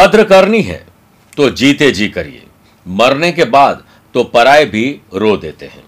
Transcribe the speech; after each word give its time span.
कद्र 0.00 0.22
करनी 0.24 0.60
है 0.62 0.76
तो 1.36 1.48
जीते 1.50 1.90
जी 1.90 2.06
करिए। 2.08 2.42
मरने 2.86 3.30
के 3.32 3.44
बाद 3.46 3.82
तो 4.14 4.22
पराए 4.26 4.64
भी 4.64 4.84
रो 5.14 5.36
देते 5.36 5.66
हैं। 5.66 5.82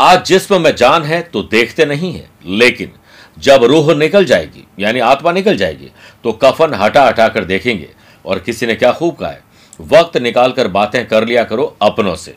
आज 0.00 0.24
जिस्म 0.26 0.60
में 0.62 0.74
जान 0.76 1.02
है 1.02 1.20
तो 1.24 1.42
देखते 1.44 1.84
नहीं 1.84 2.12
है, 2.12 2.28
लेकिन 2.46 2.90
जब 3.36 3.64
रूह 3.64 3.94
निकल 3.94 4.24
जाएगी, 4.24 4.66
यानी 4.78 5.00
आत्मा 5.00 5.32
निकल 5.32 5.56
जाएगी 5.56 5.90
तो 6.24 6.32
कफन 6.34 6.74
हटा 6.74 7.06
हटा 7.06 7.28
कर 7.28 7.44
देखेंगे, 7.44 7.88
और 8.24 8.38
किसी 8.38 8.66
ने 8.66 8.74
क्या 8.74 8.92
खूब 8.92 9.16
कहा 9.16 9.30
है, 9.30 9.42
वक्त 9.80 10.16
निकाल 10.18 10.52
कर 10.52 10.68
बातें 10.68 11.06
कर 11.08 11.26
लिया 11.26 11.44
करो 11.44 11.76
अपनों 11.82 12.14
से। 12.16 12.34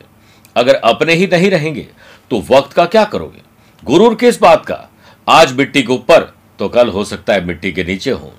अगर 0.56 0.74
अपने 0.74 1.14
ही 1.14 1.26
नहीं 1.26 1.50
रहेंगे 1.50 1.86
तो 2.30 2.40
वक्त 2.50 2.72
का 2.72 2.84
क्या 2.86 3.04
करोगे? 3.04 3.42
गुरूर 3.82 4.14
किस 4.14 4.40
बात 4.40 4.64
का? 4.66 4.88
आज 5.26 5.52
मिट्टी 5.52 5.82
के 5.82 5.92
ऊपर 5.92 6.32
तो 6.58 6.68
कल 6.70 6.88
हो 6.88 7.04
सकता 7.04 7.34
है 7.34 7.44
मिट्टी 7.44 7.72
के 7.72 7.84
नीचे 7.84 8.10
हो। 8.10 8.32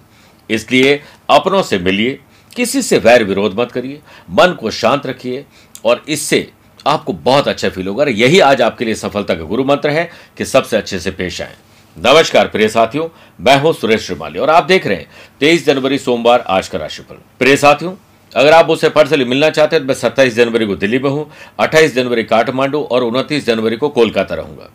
इसलिए 0.50 1.02
अपनों 1.30 1.64
से 1.64 1.80
मिलिए 1.80 2.20
किसी 2.56 2.82
से 2.82 2.98
वैर 2.98 3.24
विरोध 3.24 3.60
मत 3.60 3.72
करिए, 3.72 4.02
मन 4.30 4.54
को 4.54 4.72
शांत 4.72 5.06
रखिए, 5.06 5.46
और 5.86 6.04
इससे 6.08 6.48
आपको 6.86 7.14
बहुत 7.14 7.48
अच्छा 7.48 7.70
फील 7.70 7.88
होगा। 7.88 8.06
यही 8.06 8.40
आज 8.40 8.62
आपके 8.62 8.86
लिए 8.86 8.96
सफलता 8.96 9.36
का 9.36 9.44
गुरु 9.44 9.64
मंत्र 9.64 9.90
है 9.90 10.10
कि 10.38 10.46
सबसे 10.46 10.78
अच्छे 10.78 11.00
से 11.00 11.12
पेश 11.12 11.42
आए। 11.42 11.56
नमस्कार, 11.98 12.48
प्रिय 12.48 12.68
साथियों, 12.70 13.08
मैं 13.40 13.60
हूँ 13.62 13.74
सुरेश 13.74 14.06
श्रीमाली, 14.06 14.40
और 14.40 14.50
आप 14.50 14.64
देख 14.64 14.88
रहे 14.88 14.98
हैं, 14.98 15.08
तेईस 15.40 15.66
जनवरी 15.66 15.98
सोमवार, 15.98 16.40
आज 16.40 16.68
का 16.68 16.78
राशिफल। 16.78 17.16
प्रिय 17.40 17.58
साथियों, 17.58 17.94
अगर 18.32 18.54
आप 18.54 18.68
मुझसे 18.68 18.90
पर्सनली 18.90 19.26
मिलना 19.26 19.50
चाहते 19.50 19.76
हैं 19.76 19.84
तो 19.84 19.88
मैं 19.88 19.96
सत्ताईस 19.96 20.36
जनवरी 20.36 20.66
को 20.66 20.76
दिल्ली 20.76 21.00
में 21.00 21.10
हूँ, 21.10 21.30
अट्ठाईस 21.60 21.96
जनवरी 21.96 22.24
काठमांडू, 22.24 22.82
और 22.82 23.04
उनतीस 23.04 23.46
जनवरी 23.46 23.78
को 23.78 23.90
कोलकाता 23.90 24.36
रहूँगा। 24.36 24.70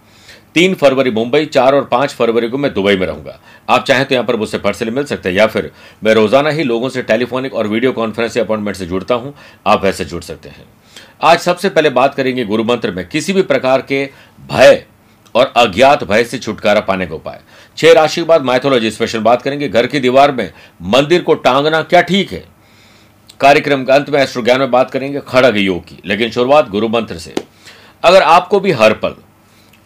तीन 0.56 0.74
फरवरी 0.74 1.10
मुंबई, 1.10 1.44
चार 1.46 1.74
और 1.74 1.84
पाँच 1.84 2.12
फरवरी 2.14 2.48
को 2.48 2.58
मैं 2.58 2.72
दुबई 2.74 2.96
में 2.96 3.06
रहूँगा। 3.06 3.38
आप 3.68 3.84
चाहें 3.84 4.04
तो 4.04 4.14
यहाँ 4.14 4.26
पर 4.26 4.36
मुझसे 4.36 4.58
पर्सनली 4.58 4.90
मिल 4.90 5.04
सकते 5.04 5.28
हैं 5.28 5.36
या 5.36 5.46
फिर 5.46 5.70
मैं 6.04 6.14
रोज़ाना 6.14 6.50
ही 6.50 6.62
लोगों 6.64 6.88
से 6.88 7.02
टेलीफोनिक 7.02 7.54
और 7.54 7.66
वीडियो 7.66 7.92
कॉन्फ्रेंस 7.92 8.38
अपॉइंटमेंट 8.38 8.76
से 8.76 8.86
जुड़ता 8.86 9.14
हूँ, 9.14 9.34
आप 9.66 9.82
वैसे 9.84 10.04
जुड़ 10.04 10.22
सकते 10.22 10.48
हैं। 10.48 10.64
आज 11.22 11.38
सबसे 11.40 11.68
पहले 11.68 11.90
बात 11.90 12.14
करेंगे 12.14 12.44
गुरु 12.44 12.64
मंत्र 12.64 12.90
में, 12.90 13.06
किसी 13.08 13.32
भी 13.32 13.42
प्रकार 13.42 13.82
के 13.82 14.04
भय 14.48 14.82
और 15.34 15.52
अज्ञात 15.56 16.04
भय 16.04 16.24
से 16.24 16.38
छुटकारा 16.38 16.80
पाने 16.82 17.06
का 17.06 17.14
उपाय। 17.14 17.40
छह 17.78 17.92
राशि 17.92 18.20
के 18.20 18.26
बाद 18.26 18.44
माइथोलॉजी 18.44 18.90
स्पेशल 18.90 19.20
बात 19.20 19.42
करेंगे, 19.42 19.68
घर 19.68 19.86
की 19.86 20.00
दीवार 20.00 20.32
में 20.32 20.50
मंदिर 20.84 21.22
को 21.22 21.34
टांगना 21.36 21.82
क्या 21.84 22.02
ठीक 22.02 22.32
है? 22.32 22.42
कार्यक्रम 23.40 23.84
के 23.84 23.92
अंत 23.92 24.10
में 24.10 24.20
एस्ट्रो 24.20 24.42
ज्ञान 24.42 24.60
में 24.60 24.70
बात 24.70 24.90
करेंगे, 24.90 25.20
खड़ग 25.20 25.56
योग 25.58 25.84
की 25.84 26.00
लेकिन 26.04 26.30
शुरुआत 26.30 26.70
गुरु 26.70 26.88
मंत्र 26.88 27.18
से। 27.18 27.34
अगर 28.02 28.22
आपको 28.22 28.60
भी 28.60 28.72
हर 28.72 28.92
पल 28.94 29.14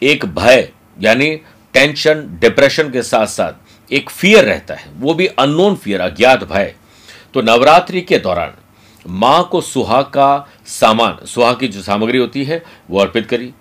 एक 0.02 0.24
भय, 0.26 0.68
यानी 1.00 1.40
टेंशन 1.74 2.38
डिप्रेशन 2.40 2.90
के 2.90 3.02
साथ 3.02 3.26
साथ 3.26 3.92
एक 3.92 4.10
फियर 4.10 4.44
रहता 4.44 4.74
है। 4.74 4.90
वो 4.98 5.14
भी 5.14 5.26
अननोन 5.26 5.74
फियर 5.74 6.00
अज्ञात 6.00 6.44
भय। 6.44 6.74
तो 7.34 7.42
नवरात्रि 7.42 8.00
के 8.00 8.18
दौरान 8.18 8.52
माँ 9.06 9.48
को 9.52 9.60
सुहाग 9.60 10.04
का 10.04 10.48
सामान 10.66 11.26
सुहाग 11.26 11.58
की 11.60 11.68
जो 11.68 11.82
सामग्री 11.82 12.18
होती 12.18 12.44
है, 12.44 12.62
वो 12.90 13.00
अर्पित 13.00 13.26
करी। 13.26 13.52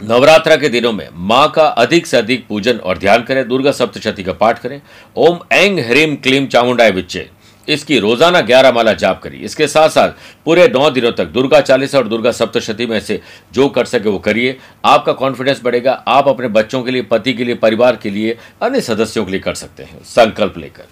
नवरात्रा 0.00 0.56
के 0.56 0.68
दिनों 0.68 0.92
में 0.92 1.08
माँ 1.12 1.50
का 1.50 1.66
अधिक 1.66 2.06
से 2.06 2.16
अधिक 2.16 2.46
पूजन 2.46 2.76
और 2.76 2.98
ध्यान 2.98 3.22
करें। 3.22 3.48
दुर्गा 3.48 3.72
सप्तशती 3.72 4.24
का 4.24 4.32
पाठ 4.32 4.58
करें। 4.58 4.80
ओम 5.16 5.38
एंग 5.52 5.78
ह्रीम 5.78 6.16
क्लीम 6.16 6.46
चामुंडाय 6.46 6.90
विच्चे। 6.90 7.30
इसकी 7.68 7.98
रोज़ाना 7.98 8.40
ग्यारह 8.40 8.72
माला 8.72 8.92
जाप 8.94 9.20
करिए 9.22 9.40
इसके 9.40 9.66
साथ 9.66 9.88
साथ 9.88 10.12
पूरे 10.44 10.66
नौ 10.68 10.88
दिनों 10.90 11.12
तक 11.12 11.26
दुर्गा 11.26 11.60
चालीसा 11.60 11.98
और 11.98 12.08
दुर्गा 12.08 12.30
सप्तशती 12.32 12.86
में 12.86 12.98
से 13.00 13.20
जो 13.54 13.68
कर 13.68 13.84
सके 13.84 14.08
वो 14.08 14.18
करिए। 14.18 14.56
आपका 14.84 15.12
कॉन्फिडेंस 15.12 15.60
बढ़ेगा। 15.64 15.92
आप 16.08 16.28
अपने 16.28 16.48
बच्चों 16.48 16.82
के 16.82 16.90
लिए, 16.90 17.02
पति 17.02 17.32
के 17.32 17.44
लिए, 17.44 17.54
परिवार 17.54 17.96
के 17.96 18.10
लिए, 18.10 18.36
अन्य 18.62 18.80
सदस्यों 18.80 19.24
के 19.24 19.30
लिए 19.30 19.40
कर 19.40 19.54
सकते 19.54 19.82
हैं। 19.82 20.02
संकल्प 20.04 20.58
लेकर। 20.58 20.84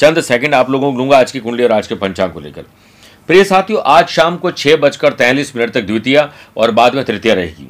चंद 0.00 0.20
सेकंड 0.20 0.54
आप 0.54 0.70
लोगों 0.70 0.92
को 0.92 0.98
लूँगा 0.98 1.18
आज 1.18 1.32
की 1.32 1.40
कुंडली 1.40 1.64
और 1.64 1.72
आज 1.72 1.86
के 1.86 1.94
पंचांग 1.94 2.32
को 2.32 2.40
लेकर। 2.40 2.64
प्रिय 3.28 3.44
साथियों, 3.44 3.82
आज 3.82 4.08
शाम 4.08 4.36
को 4.36 4.50
छह 4.50 4.76
बजकर 4.76 5.12
तैंतालीस 5.12 5.54
मिनट 5.56 5.72
तक 5.72 5.82
द्वितीय 5.82 6.28
और 6.56 6.70
बाद 6.70 6.94
में 6.94 7.04
तृतीय 7.04 7.34
रहेगी। 7.34 7.68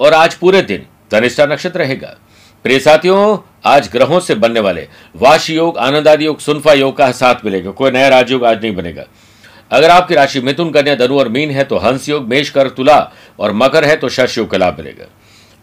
और 0.00 0.14
आज 0.14 0.34
पूरे 0.34 0.62
दिन 0.62 0.86
धनिष्ठा 1.12 1.46
नक्षत्र 1.46 1.78
रहेगा। 1.78 2.16
प्रिय 2.64 2.78
साथियों 2.80 3.36
आज 3.64 3.88
ग्रहों 3.88 4.18
से 4.20 4.34
बनने 4.34 4.60
वाले 4.60 4.86
वाश 5.16 5.48
योग 5.50 5.76
आनंद 5.78 6.08
आदि 6.08 6.26
योग, 6.26 6.38
सुनफा 6.40 6.72
योग 6.72 6.96
का 6.96 7.10
साथ 7.12 7.44
मिलेगा। 7.44 7.70
कोई 7.70 7.90
नया 7.90 8.08
राजयोग 8.08 8.44
आज 8.44 8.62
नहीं 8.62 8.74
बनेगा। 8.76 9.04
अगर 9.70 9.90
आपकी 9.90 10.14
राशि 10.14 10.40
मिथुन, 10.40 10.70
कन्या, 10.70 10.94
धनु 10.96 11.18
और 11.18 11.28
मीन 11.28 11.50
है 11.50 11.64
तो 11.64 11.78
हंस 11.78 12.08
योग, 12.08 12.26
मेष 12.28 12.50
कर 12.50 12.68
तुला 12.70 12.98
और 13.38 13.52
मकर 13.52 13.84
है 13.84 13.96
तो 13.96 14.08
शश 14.08 14.38
योग 14.38 14.50
का 14.50 14.58
लाभ 14.58 14.78
मिलेगा। 14.78 15.06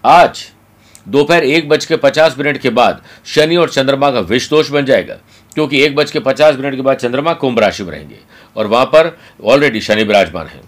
आज 0.04 0.46
दोपहर 1.08 1.44
एक 1.44 1.70
बज 1.70 1.86
के 1.86 1.96
पचास 1.98 2.36
मिनट 2.38 2.58
के 2.58 2.70
बाद 2.72 3.02
शनि 3.26 3.56
और 3.56 3.70
चंद्रमा 3.70 4.12
का 4.12 4.20
विष 4.22 4.50
दोष 4.50 4.70
बन 4.70 4.86
जाएगा, 4.86 5.16
क्योंकि 5.56 5.84
एक 5.84 5.96
बज 5.96 6.12
के 6.12 6.20
पचास 6.22 6.56
मिनट 6.56 6.76
के 6.76 6.82
बाद 6.82 6.98
चंद्रमा 6.98 7.34
कुंभ 7.34 7.60
राशि 7.60 7.84
में 7.84 7.92
रहेंगे 7.92 8.20
और 8.56 8.68
वहाँ 8.68 8.86
पर 8.86 9.18
ऑलरेडी 9.44 9.82
शनि 9.82 10.04
विराजमान 10.04 10.48
है। 10.48 10.62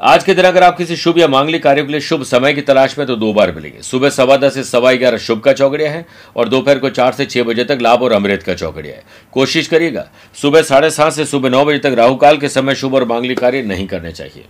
आज 0.00 0.24
के 0.24 0.34
दिन 0.34 0.44
अगर 0.44 0.62
आप 0.62 0.76
किसी 0.76 0.96
शुभ 0.96 1.18
या 1.18 1.26
मांगलिक 1.28 1.62
कार्य 1.62 1.82
के 1.82 1.92
लिए 1.92 2.00
शुभ 2.00 2.22
समय 2.22 2.52
की 2.54 2.60
तलाश 2.60 2.96
में 2.98 3.06
तो 3.06 3.14
दो 3.16 3.32
बार 3.32 3.52
मिलेंगे। 3.54 3.82
सुबह 3.82 4.10
सवा 4.10 4.36
दस 4.36 4.54
से 4.54 4.62
सवा 4.64 4.92
ग्यारह 4.92 5.18
शुभ 5.18 5.40
का 5.40 5.52
चौकड़िया 5.52 5.90
है 5.90 6.04
और 6.36 6.48
दोपहर 6.48 6.78
को 6.78 6.88
चार 6.90 7.12
से 7.12 7.26
छह 7.26 7.42
बजे 7.42 7.64
तक 7.64 7.78
लाभ 7.80 8.02
और 8.02 8.12
अमृत 8.12 8.42
का 8.42 8.54
चौकड़िया 8.54 8.94
है। 8.94 9.02
कोशिश 9.32 9.66
करिएगा, 9.68 10.06
सुबह 10.36 10.62
साढ़े 10.62 10.90
सात 10.90 11.12
से 11.12 11.24
सुबह 11.24 11.50
नौ 11.50 11.64
बजे 11.64 11.78
तक 11.78 11.94
राहुकाल 11.98 12.38
के 12.38 12.48
समय 12.48 12.74
शुभ 12.74 12.94
और 12.94 13.04
मांगलिक 13.04 13.38
कार्य 13.38 13.62
नहीं 13.62 13.86
करने 13.86 14.12
चाहिए। 14.12 14.44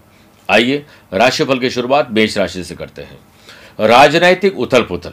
आइए, 0.49 0.85
राशिफल 1.13 1.59
की 1.59 1.71
शुरुआत 1.71 2.11
मेष 2.11 2.37
राशि 2.39 2.65
से 2.65 2.75
करते 2.75 3.03
हैं। 3.03 3.19
राजनैतिक 3.81 4.59
उथल 4.59 4.83
पुथल 4.83 5.13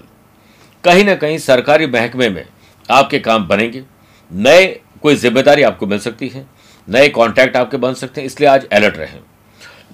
कहीं 0.83 1.03
ना 1.05 1.15
कहीं 1.15 1.37
सरकारी 1.39 1.87
महकमे 1.87 2.29
में 2.29 2.45
आपके 2.89 3.19
काम 3.19 3.47
बनेंगे। 3.47 3.83
नए 4.31 4.65
कोई 5.01 5.15
ज़िम्मेदारी 5.17 5.63
आपको 5.63 5.87
मिल 5.87 5.99
सकती 5.99 6.27
है, 6.27 6.45
नए 6.87 7.09
कॉन्टैक्ट 7.09 7.57
आपके 7.57 7.77
बन 7.77 7.93
सकते 7.93 8.21
हैं, 8.21 8.25
इसलिए 8.25 8.49
आज 8.49 8.67
अलर्ट 8.67 8.97
रहें। 8.97 9.19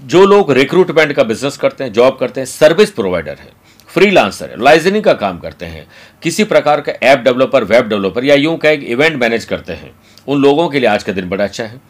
जो 0.01 0.25
लोग 0.25 0.51
रिक्रूटमेंट 0.51 1.13
का 1.13 1.23
बिज़नेस 1.23 1.57
करते 1.57 1.83
हैं 1.83 1.93
जॉब 1.93 2.17
करते 2.19 2.41
हैं 2.41 2.45
सर्विस 2.47 2.91
प्रोवाइडर 2.91 3.37
है 3.39 3.51
फ्रीलांसर 3.89 4.49
है 4.49 4.61
लाइजनिंग 4.63 5.03
का 5.03 5.13
काम 5.15 5.37
करते 5.39 5.65
हैं, 5.65 5.87
किसी 6.23 6.43
प्रकार 6.43 6.81
का 6.81 6.91
ऐप 7.03 7.19
डेवलपर 7.19 7.63
वेब 7.63 7.87
डेवलपर 7.89 8.25
या 8.25 8.35
यूँ 8.35 8.57
कहें 8.57 8.79
इवेंट 8.79 9.15
मैनेज 9.15 9.45
करते 9.45 9.73
हैं, 9.73 9.91
उन 10.27 10.41
लोगों 10.41 10.67
के 10.69 10.79
लिए 10.79 10.89
आज 10.89 11.03
का 11.03 11.13
दिन 11.13 11.29
बड़ा 11.29 11.43
अच्छा 11.43 11.63
है। 11.63 11.81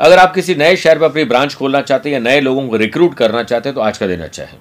अगर 0.00 0.18
आप 0.18 0.34
किसी 0.34 0.54
नए 0.54 0.76
शहर 0.76 0.98
में 0.98 1.08
अपनी 1.08 1.24
ब्रांच 1.24 1.54
खोलना 1.54 1.80
चाहते 1.82 2.08
हैं 2.08 2.14
या 2.14 2.20
नए 2.20 2.40
लोगों 2.40 2.68
को 2.68 2.76
रिक्रूट 2.76 3.14
करना 3.14 3.42
चाहते 3.42 3.68
हैं 3.68 3.74
तो 3.74 3.80
आज 3.80 3.98
का 3.98 4.06
दिन 4.06 4.20
अच्छा 4.20 4.42
है। 4.42 4.58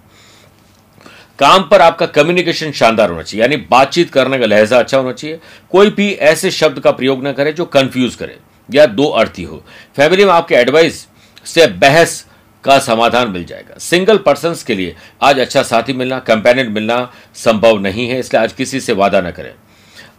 काम 1.40 1.64
पर 1.64 1.82
आपका 1.82 2.06
कम्युनिकेशन 2.08 2.72
शानदार 2.72 3.10
होना 3.10 3.22
चाहिए, 3.24 3.42
यानी 3.42 3.56
बातचीत 3.70 4.10
करने 4.10 4.40
का 4.40 4.46
लहजा 4.46 4.80
अच्छा 4.80 4.98
होना 4.98 5.12
चाहिए। 5.14 5.40
कोई 5.72 5.90
भी 5.92 6.12
ऐसे 6.12 6.52
शब्द 6.52 6.80
का 6.80 6.92
प्रयोग 6.92 7.24
ना 7.24 7.32
करे 7.32 7.54
जो 7.54 7.66
कंफ्यूज 7.68 8.16
करे 8.16 8.38
या 8.70 8.86
दो 8.88 9.06
अर्थी 9.06 9.44
हो। 9.44 9.64
फैमिली 9.96 10.26
में 10.26 10.32
आपके 10.34 10.56
एडवाइस 10.56 11.08
से 11.46 11.68
बहस 11.68 12.26
का 12.64 12.78
समाधान 12.80 13.30
मिल 13.32 13.46
जाएगा। 13.46 13.78
सिंगल 13.80 14.18
पर्सन 14.20 14.56
के 14.68 14.76
लिए 14.76 14.96
आज 15.22 15.40
अच्छा 15.40 15.64
साथी 15.64 15.94
मिलना 15.94 16.20
कंपेनियन 16.22 16.72
मिलना 16.72 17.12
संभव 17.36 17.80
नहीं 17.80 18.08
है, 18.10 18.20
इसलिए 18.20 18.42
आज 18.44 18.54
किसी 18.54 18.80
से 18.80 18.94
वादा 18.94 19.22
न 19.22 19.32
करें। 19.32 19.54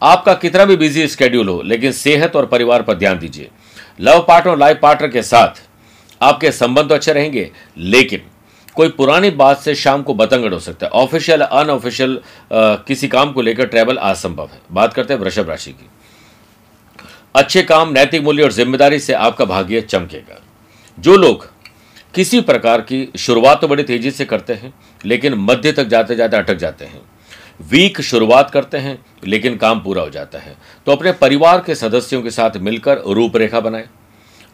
आपका 0.02 0.34
कितना 0.34 0.64
भी 0.64 0.76
बिज़ी 0.76 1.06
स्केड्यूल 1.08 1.48
हो, 1.48 1.60
लेकिन 1.62 1.92
सेहत 1.92 2.36
और 2.36 2.46
परिवार 2.46 2.82
पर 2.82 2.94
ध्यान 2.94 3.18
दीजिए। 3.18 3.50
लव 4.00 4.24
पार्टनर 4.28 4.50
और 4.50 4.58
लाइफ 4.58 4.78
पार्टनर 4.82 5.08
के 5.08 5.22
साथ 5.22 5.62
आपके 6.20 6.50
संबंध 6.52 6.88
तो 6.88 6.94
अच्छे 6.94 7.12
रहेंगे, 7.12 7.50
लेकिन 7.76 8.22
कोई 8.76 8.88
पुरानी 8.90 9.30
बात 9.32 9.60
से 9.60 9.74
शाम 9.74 10.02
को 10.02 10.14
बतंगड़ 10.14 10.52
हो 10.52 10.58
सकता 10.60 10.86
है। 10.86 10.92
ऑफिशियल 10.92 11.40
अनऑफिशियल 11.40 12.20
किसी 12.52 13.08
काम 13.08 13.32
को 13.32 13.42
लेकर 13.42 13.66
ट्रैवल 13.66 13.96
असंभव 13.98 14.44
है। 14.44 14.60
बात 14.72 14.94
करते 14.94 15.14
हैं 15.14 15.20
वृषभ 15.20 15.48
राशि 15.48 15.70
की। 15.72 15.88
अच्छे 17.34 17.62
काम, 17.62 17.92
नैतिक 17.92 18.22
मूल्य 18.22 18.42
और 18.42 18.52
ज़िम्मेदारी 18.52 18.98
से 18.98 19.12
आपका 19.14 19.44
भाग्य 19.44 19.80
चमकेगा। 19.82 20.40
जो 20.98 21.16
लोग 21.16 21.50
किसी 22.14 22.40
प्रकार 22.40 22.80
की 22.80 23.08
शुरुआत 23.18 23.60
तो 23.60 23.68
बड़ी 23.68 23.82
तेज़ी 23.82 24.10
से 24.10 24.24
करते 24.24 24.52
हैं, 24.52 24.72
लेकिन 25.04 25.34
मध्य 25.34 25.72
तक 25.72 25.84
जाते 25.84 26.14
जाते 26.14 26.36
अटक 26.36 26.54
जाते 26.54 26.84
हैं। 26.84 27.00
वीक 27.70 28.00
शुरुआत 28.00 28.50
करते 28.50 28.78
हैं, 28.78 28.98
लेकिन 29.26 29.56
काम 29.56 29.80
पूरा 29.80 30.02
हो 30.02 30.10
जाता 30.10 30.38
है। 30.38 30.56
तो 30.86 30.92
अपने 30.92 31.12
परिवार 31.12 31.62
के 31.66 31.74
सदस्यों 31.74 32.22
के 32.22 32.30
साथ 32.30 32.56
मिलकर 32.58 33.02
रूपरेखा 33.08 33.60
बनाएँ। 33.60 33.88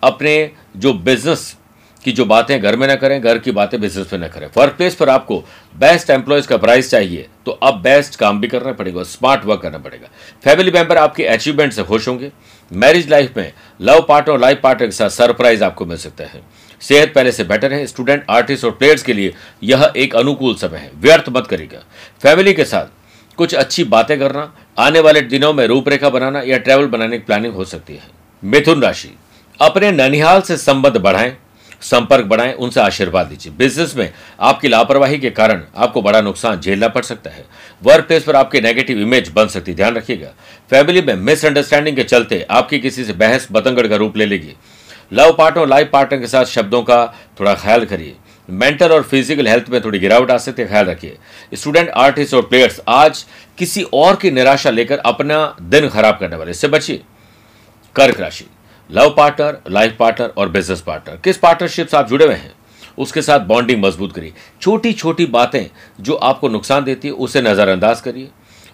अपने 0.02 0.50
जो 0.76 0.92
बिज़नेस 0.92 1.56
की 2.04 2.12
जो 2.12 2.24
बातें 2.24 2.60
घर 2.60 2.76
में 2.76 2.86
ना 2.88 2.94
करें, 2.94 3.20
घर 3.20 3.38
की 3.38 3.50
बातें 3.50 3.80
बिज़नेस 3.80 4.12
में 4.12 4.20
ना 4.20 4.28
करें। 4.28 4.46
वर्क 4.56 4.72
प्लेस 4.72 4.94
पर 4.94 5.08
आपको 5.08 5.38
बेस्ट 5.74 6.10
एम्प्लॉयज़ 6.10 6.48
का 6.48 6.56
प्राइस 6.56 6.90
चाहिए 6.90 7.26
तो 7.46 7.52
अब 7.52 7.80
बेस्ट 7.82 8.16
काम 8.16 8.40
भी 8.40 8.48
करना 8.48 8.72
पड़ेगा 8.72 9.02
स्मार्ट 9.04 9.44
वर्क 9.44 9.60
करना 9.60 9.78
पड़ेगा। 9.78 10.08
फैमिली 10.44 10.70
मेंबर 10.70 10.98
आपके 10.98 11.24
अचीवमेंट 11.26 11.72
से 11.72 11.82
खुश 11.82 12.08
होंगे। 12.08 12.30
मैरिज 12.70 13.10
लाइफ 13.10 13.36
में 13.36 13.52
लव 13.80 14.04
पार्टनर 14.08 14.34
और 14.34 14.40
लाइफ 14.40 14.60
पार्टनर 14.62 14.86
के 14.86 14.92
साथ 14.92 15.10
सरप्राइज़ 15.10 15.64
आपको 15.64 15.86
मिल 15.86 15.96
सकता 15.98 16.24
है। 16.24 16.42
सेहत 16.82 17.12
पहले 17.14 17.32
से 17.32 17.44
बेटर 17.44 17.72
है, 17.72 17.86
स्टूडेंट, 17.86 18.24
आर्टिस्ट 18.30 18.64
और 18.64 18.70
प्लेयर्स 18.70 19.02
के 19.02 19.12
लिए 19.12 19.34
यह 19.62 19.92
एक 19.96 20.14
अनुकूल 20.16 20.54
समय 20.54 20.78
है। 20.78 20.90
व्यर्थ 20.96 21.28
मत 21.28 21.46
करेगा 21.46 21.82
फैमिली 22.22 22.54
के 22.54 22.64
साथ 22.64 22.96
कुछ 23.38 23.54
अच्छी 23.54 23.84
बातें 23.86 24.18
करना, 24.18 24.52
आने 24.78 25.00
वाले 25.00 25.20
दिनों 25.22 25.52
में 25.52 25.66
रूपरेखा 25.66 26.08
बनाना 26.10 26.42
या 26.42 26.58
ट्रैवल 26.58 26.86
बनाने 26.86 27.18
की 27.18 27.24
प्लानिंग 27.24 27.54
हो 27.54 27.64
सकती 27.64 27.94
है। 27.94 28.08
मिथुन 28.42 28.82
राशि, 28.82 29.14
अपने 29.58 29.90
ननिहाल 29.92 30.40
से 30.40 30.56
संबंध 30.56 30.96
बढ़ाएँ, 30.96 31.36
संपर्क 31.82 32.24
बढ़ाएँ, 32.26 32.52
उनसे 32.54 32.80
आशीर्वाद 32.80 33.26
दीजिए 33.26 33.52
बिज़नेस 33.52 33.94
में 33.96 34.12
आपकी 34.40 34.68
लापरवाही 34.68 35.18
के 35.18 35.30
कारण 35.30 35.62
आपको 35.76 36.02
बड़ा 36.02 36.20
नुकसान 36.20 36.60
झेलना 36.60 36.88
पड़ 36.88 37.02
सकता 37.02 37.30
है। 37.30 37.44
वर्क 37.82 38.06
प्लेस 38.06 38.24
पर 38.24 38.36
आपकी 38.36 38.60
नेगेटिव 38.60 39.00
इमेज 39.00 39.28
बन 39.28 39.46
सकती 39.46 39.70
है। 39.70 39.76
ध्यान 39.76 39.94
रखिएगा। 39.94 40.32
फैमिली 40.70 41.02
में 41.02 41.14
मिसअंडरस्टैंडिंग 41.16 41.96
के 41.96 42.04
चलते 42.04 42.46
आपकी 42.50 42.78
किसी 42.78 43.04
से 43.04 43.12
बहस, 43.12 43.48
बतंगड़ 43.52 43.86
का 43.86 43.96
रूप 43.96 44.16
ले 44.16 44.26
लेगी 44.26 44.54
लव 45.12 45.32
पार्टनर 45.32 45.62
और 45.62 45.68
लाइफ 45.68 45.90
पार्टनर 45.92 46.20
के 46.20 46.26
साथ 46.26 46.44
शब्दों 46.44 46.82
का 46.82 47.04
थोड़ा 47.40 47.54
ख्याल 47.54 47.84
करिए। 47.84 48.16
मेंटल 48.48 48.88
और 48.88 49.02
फ़िज़िकल 49.02 49.48
हेल्थ 49.48 49.68
में 49.68 49.80
थोड़ी 49.84 49.98
गिरावट 49.98 50.30
आ 50.30 50.36
सकती 50.38 50.62
है, 50.62 50.68
ख्याल 50.68 50.86
रखिए। 50.86 51.16
स्टूडेंट, 51.54 51.88
आर्टिस्ट 51.88 52.34
और 52.34 52.42
प्लेयर्स, 52.42 52.80
आज 52.88 53.24
किसी 53.58 53.82
और 53.82 54.16
की 54.16 54.30
निराशा 54.30 54.70
लेकर 54.70 54.98
अपना 54.98 55.56
दिन 55.60 55.88
खराब 55.88 56.18
करने 56.18 56.36
वाले। 56.36 56.50
इससे 56.50 56.68
बचिए। 56.68 57.02
कर्क 57.96 58.20
राशि। 58.20 58.46
लव 58.90 59.14
पार्टनर, 59.16 59.58
लाइफ 59.70 59.96
पार्टनर 59.98 60.32
और 60.36 60.48
बिज़नेस 60.48 60.80
पार्टनर। 60.80 61.16
किस 61.16 61.38
पार्टनरशिप 61.38 61.86
से 61.86 61.96
आप 61.96 62.08
जुड़े 62.08 62.24
हुए 62.24 62.34
हैं? 62.34 62.52
उसके 62.98 63.22
साथ 63.22 63.40
बॉन्डिंग 63.40 63.84
मज़बूत 63.84 64.12
करिए। 64.12 64.32
छोटी 64.62 64.92
छोटी 64.92 65.26
बातें 65.26 65.64
जो 66.00 66.14
आपको 66.14 66.48
नुकसान 66.48 66.84
देती 66.84 67.08
है, 67.08 67.14
उसे 67.14 67.42
नज़रअंदाज 67.42 68.00
करिए। 68.00 68.28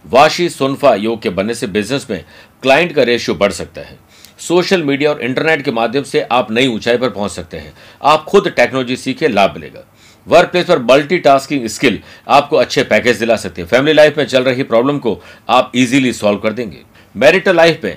वाशी 0.06 0.48
सुनफा 0.48 0.94
योग 0.94 1.22
के 1.22 1.30
बनने 1.30 1.54
से 1.54 1.66
बिज़नेस 1.66 2.06
में 2.10 2.24
क्लाइंट 2.62 2.92
का 2.92 3.02
रेशियो 3.02 3.36
बढ़ 3.36 3.52
सकता 3.52 3.80
है। 3.80 3.98
सोशल 4.40 4.82
मीडिया 4.82 5.10
और 5.10 5.20
इंटरनेट 5.20 5.62
के 5.62 5.70
माध्यम 5.70 6.02
से 6.02 6.20
आप 6.22 6.50
नई 6.50 6.66
ऊंचाई 6.66 6.96
पर 6.96 7.10
पहुँच 7.10 7.30
सकते 7.30 7.56
हैं। 7.56 7.72
आप 8.02 8.24
खुद 8.24 8.48
टेक्नोलॉजी 8.48 8.96
सीखे, 8.96 9.28
लाभ 9.28 9.54
मिलेगा। 9.54 9.84
वर्क 10.26 10.50
प्लेस 10.50 10.64
पर 10.64 10.78
मल्टीटास्किंग 10.80 11.66
स्किल 11.66 11.98
आपको 12.28 12.56
अच्छे 12.56 12.82
पैकेज 12.82 13.18
दिला 13.18 13.36
सकते 13.36 13.62
हैं। 13.62 13.68
फैमिली 13.68 13.92
लाइफ 13.92 14.18
में 14.18 14.24
चल 14.24 14.44
रही 14.44 14.62
प्रॉब्लम 14.62 14.98
को 14.98 15.20
आप 15.48 15.72
इजीली 15.74 16.12
सॉल्व 16.12 16.38
कर 16.38 16.52
देंगे। 16.52 16.82
मैरिटल 17.14 17.56
लाइफ 17.56 17.80
में 17.84 17.96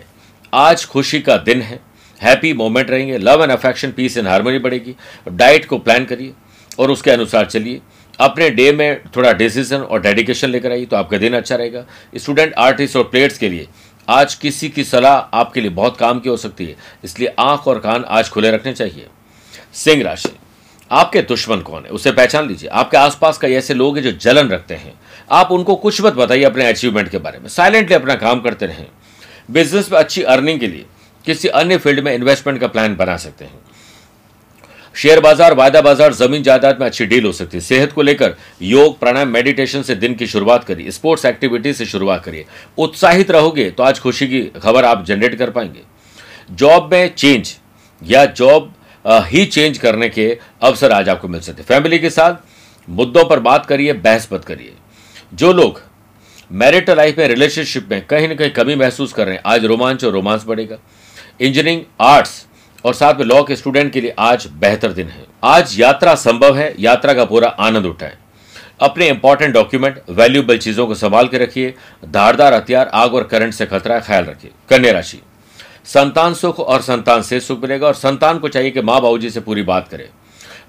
आज 0.54 0.86
खुशी 0.86 1.20
का 1.20 1.38
दिन 1.38 1.62
है। 1.62 1.80
हैप्पी 2.22 2.54
मोमेंट 2.54 2.90
रहेंगे। 2.90 3.18
Love 3.18 3.44
and 3.44 3.52
affection 3.52 3.92
peace 3.92 4.18
and 4.18 4.28
harmony 4.28 4.60
बढ़ेगी। 4.60 4.96
डाइट 5.30 5.66
को 5.66 5.78
प्लान 5.78 6.06
करिए 6.06 6.34
और 6.80 6.92
उसके 6.92 7.12
अनुसार 7.12 7.46
चलिए। 7.46 7.82
अपने 8.20 8.50
डे 8.50 8.72
में 8.72 9.02
थोड़ा 9.16 9.32
डिसीज़न 9.34 9.78
और 9.78 10.02
डेडिकेशन 10.02 10.50
लेकर 10.50 10.72
आइए 10.72 10.86
तो 10.86 10.96
आपका 10.98 11.18
दिन 11.18 11.34
अच्छा 11.34 11.56
रहेगा। 11.56 11.86
स्टूडेंट 12.16 12.54
आर्टिस्ट 12.54 12.96
और 12.96 13.04
प्लेयर्स 13.04 13.38
के 13.38 13.50
लिए 13.50 13.68
आज 14.08 14.34
किसी 14.36 14.70
की 14.70 14.84
सलाह 14.84 15.38
आपके 15.38 15.62
लिए 15.62 15.70
बहुत 15.70 15.98
काम 15.98 16.20
की 16.20 16.30
हो 16.30 16.36
सकती 16.38 16.66
है, 16.66 16.76
इसलिए 17.04 17.34
आँख 17.40 17.68
और 17.68 17.80
कान 17.80 18.04
आज 18.04 18.30
खुले 18.30 18.52
रखने 18.52 18.74
चाहिए। 18.74 19.08
सिंह 19.74 20.04
राशि, 20.04 20.30
आपके 20.92 21.22
दुश्मन 21.22 21.62
कौन 21.62 21.84
है? 21.84 21.90
उसे 21.90 22.12
पहचान 22.12 22.48
लीजिए। 22.48 22.70
आपके 22.70 22.98
आसपास 22.98 23.38
का 23.38 23.48
ऐसे 23.48 23.74
लोग 23.74 23.98
हैं 23.98 24.04
जो 24.04 24.12
जलन 24.12 24.50
रखते 24.50 24.76
हैं। 24.76 24.94
आप 25.32 25.52
उनको 25.52 25.76
कुछ 25.76 26.02
मत 26.02 26.14
बताइए 26.14 26.44
अपने 26.44 26.66
अचीवमेंट 26.66 27.10
के 27.10 27.18
बारे 27.18 27.40
में। 27.40 27.48
साइलेंटली 27.50 27.96
अपना 27.96 28.16
काम 28.16 28.42
करते 28.42 28.66
रहें। 28.66 28.86
बिज़नेस 29.52 29.92
में 29.92 30.00
अच्छी 30.00 30.22
अर्निंग 30.24 30.60
के 30.60 30.68
लिए 30.68 30.86
किसी 31.26 31.48
अन्य 31.50 31.78
फ़ील्ड 31.78 32.00
में 32.00 32.14
इन्वेस्टमेंट 32.14 32.60
का 32.62 32.68
प्लान 32.68 32.96
बना 32.96 33.18
सकते 33.18 33.46
हैं। 33.46 33.60
शेयर 34.98 35.20
बाज़ार, 35.20 35.54
वायदा 35.54 35.82
बाज़ार, 35.82 36.14
ज़मीन 36.14 36.44
जायदाद 36.44 36.80
में 36.80 36.86
अच्छी 36.86 37.06
डील 37.06 37.26
हो 37.26 37.32
सकती 37.32 37.58
है। 37.58 37.62
सेहत 37.62 37.92
को 37.94 38.02
लेकर 38.02 38.36
योग, 38.64 38.98
प्राणायाम 39.00 39.30
मेडिटेशन 39.30 39.82
से 39.82 39.96
दिन 39.96 40.16
की 40.16 40.28
शुरुआत 40.28 40.64
करिए। 40.64 40.92
स्पोर्ट्स 40.92 41.26
एक्टिविटी 41.26 41.74
से 41.74 41.86
शुरुआत 41.86 42.24
करिए। 42.24 42.46
उत्साहित 42.78 43.32
रहोगे 43.32 43.70
तो 43.70 43.84
आज 43.84 44.00
खुशी 44.00 44.28
की 44.28 44.42
खबर 44.58 44.86
आप 44.86 45.06
जनरेट 45.06 45.36
कर 45.36 45.50
पाएँगे। 45.50 45.84
जॉब 46.52 46.90
में 46.94 47.14
चेंज 47.16 47.56
या 48.02 48.26
जॉब 48.28 48.74
ही 49.06 49.46
चेंज 49.48 49.78
करने 49.78 50.10
के 50.10 50.28
अवसर 50.62 50.92
आज 50.92 51.10
आपको 51.10 51.28
मिल 51.28 51.42
सकते 51.42 51.64
फैमिली 51.64 52.00
के 52.00 52.10
साथ 52.10 52.36
मुद्दों 52.88 53.24
पर 53.26 53.40
बात 53.42 53.66
करिए, 53.66 53.94
बहस 53.94 54.28
मत 54.34 54.46
करिए। 54.46 54.74
जो 55.34 55.54
लोग 55.54 55.82
मैरिटल 56.52 56.98
लाइफ 56.98 57.18
में 57.18 57.28
रिलेशनशिप 57.28 57.88
में 57.92 58.06
कहीं 58.06 58.28
ना 58.28 58.36
कहीं 58.36 58.52
कमी 58.52 58.76
महसूस 58.76 59.14
कर 59.14 59.26
रहे 59.26 59.36
हैं, 59.36 59.42
आज 59.46 59.66
रोमांच 59.66 60.04
और 60.06 60.12
रोमांस 60.12 60.46
बढ़ेगा। 60.46 60.78
इंजीनियरिंग 61.42 61.82
आर्ट्स 62.02 62.46
और 62.88 62.94
साथ 62.94 63.14
में 63.14 63.26
लॉ 63.26 63.42
के 63.44 63.56
स्टूडेंट 63.56 63.92
के 63.94 64.02
लिए 64.02 64.14
आज 64.20 64.48
बेहतर 64.54 64.92
दिन 64.92 65.08
है। 65.08 65.26
आज 65.44 65.80
यात्रा 65.80 66.14
संभव 66.16 66.58
है, 66.58 66.74
यात्रा 66.80 67.14
का 67.14 67.24
पूरा 67.26 67.48
आनंद 67.48 67.86
उठाएँ। 67.86 68.14
अपने 68.82 69.08
इंपॉर्टेंट 69.10 69.54
डॉक्यूमेंट 69.54 70.00
वैल्यूएबल 70.10 70.58
चीज़ों 70.58 70.86
को 70.88 70.96
संभाल 70.96 71.28
के 71.28 71.38
रखिए, 71.38 71.74
धारदार 72.06 72.54
हथियार, 72.54 72.88
आग 72.88 73.14
और 73.14 73.24
करंट 73.24 73.54
से 73.54 73.66
खतरा 73.66 74.00
ख्याल 74.00 74.26
रखिए। 74.26 74.52
कन्या 74.70 74.92
राशि, 74.92 75.20
संतान 75.86 76.34
सुख 76.34 76.60
और 76.60 76.82
संतान 76.82 77.22
से 77.22 77.40
सुख 77.40 77.62
मिलेगा 77.62 77.88
और 77.88 77.94
संतान 77.94 78.40
को 78.40 78.48
चाहिए 78.48 78.72
कि 78.72 78.82
माँ 78.82 79.02
बाबू 79.02 79.30
से 79.30 79.40
पूरी 79.40 79.64
बात 79.64 79.88
करें। 79.88 80.08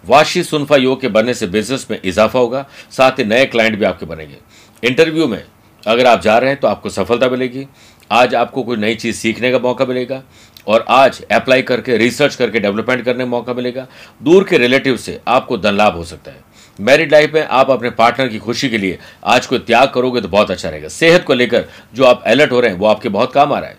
वाशी 0.06 0.42
सुनफा 0.42 0.76
योग 0.76 1.00
के 1.00 1.08
बनने 1.08 1.34
से 1.34 1.46
बिज़नेस 1.46 1.86
में 1.90 2.00
इजाफा 2.04 2.38
होगा, 2.38 2.66
साथ 2.90 3.18
ही 3.18 3.24
नए 3.24 3.44
क्लाइंट 3.46 3.78
भी 3.78 3.84
आपके 3.84 4.06
बनेंगे। 4.06 4.36
इंटरव्यू 4.82 5.26
में 5.26 5.42
अगर 5.86 6.06
आप 6.06 6.20
जा 6.20 6.38
रहे 6.38 6.50
हैं 6.50 6.60
तो 6.60 6.68
आपको 6.68 6.90
सफलता 6.90 7.28
मिलेगी। 7.28 7.66
आज 8.10 8.34
आपको 8.34 8.62
कोई 8.62 8.76
नई 8.76 8.94
चीज़ 8.94 9.16
सीखने 9.16 9.50
का 9.52 9.58
मौका 9.58 9.84
मिलेगा। 9.84 10.22
और 10.68 10.84
आज 10.88 11.22
अप्लाई 11.32 11.62
करके 11.62 11.96
रिसर्च 11.96 12.34
करके 12.34 12.60
डेवलपमेंट 12.60 13.04
करने 13.04 13.24
का 13.24 13.30
मौका 13.30 13.54
मिलेगा। 13.54 13.86
दूर 14.22 14.44
के 14.44 14.58
रिलेटिव 14.58 14.96
से 14.96 15.18
आपको 15.28 15.58
धन 15.58 15.74
लाभ 15.74 15.94
हो 15.94 16.04
सकता 16.04 16.30
है। 16.30 16.40
मैरिड 16.80 17.12
लाइफ 17.12 17.32
में 17.34 17.42
आप 17.42 17.70
अपने 17.70 17.90
पार्टनर 17.90 18.28
की 18.28 18.38
खुशी 18.38 18.68
के 18.68 18.78
लिए 18.78 18.98
आज 19.24 19.46
कोई 19.46 19.58
त्याग 19.58 19.90
करोगे 19.90 20.20
तो 20.20 20.28
बहुत 20.28 20.50
अच्छा 20.50 20.68
रहेगा। 20.68 20.88
सेहत 20.88 21.24
को 21.24 21.34
लेकर 21.34 21.64
जो 21.94 22.04
आप 22.04 22.22
अलर्ट 22.26 22.52
हो 22.52 22.60
रहे 22.60 22.70
हैं, 22.70 22.78
वो 22.78 22.86
आपके 22.86 23.08
बहुत 23.08 23.32
काम 23.32 23.52
आ 23.52 23.58
रहा 23.58 23.70
है। 23.70 23.76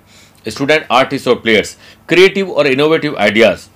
स्टूडेंट 0.48 0.88
आर्टिस्ट 0.92 1.28
और 1.28 1.36
प्लेयर्स 1.36 1.78
क्रिएटिव 2.10 2.52
और 2.52 2.68
इनोवेटिव 2.68 3.18
आइडियाज़ 3.18 3.68